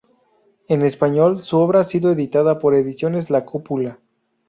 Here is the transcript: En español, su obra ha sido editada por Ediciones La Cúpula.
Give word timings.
En 0.67 0.81
español, 0.81 1.43
su 1.43 1.59
obra 1.59 1.81
ha 1.81 1.83
sido 1.83 2.11
editada 2.11 2.57
por 2.57 2.73
Ediciones 2.73 3.29
La 3.29 3.45
Cúpula. 3.45 3.99